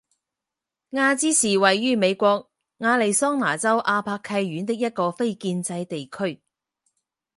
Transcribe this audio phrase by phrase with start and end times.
[0.89, 6.41] 亚兹是位于美国亚利桑那州阿帕契县的一个非建制地区。